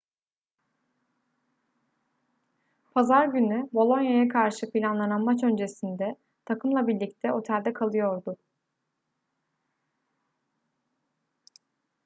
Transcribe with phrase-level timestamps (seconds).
[2.93, 8.37] pazar günü bolonia'ya karşı planlanan maç öncesinde takımla birlikte otelde kalıyordu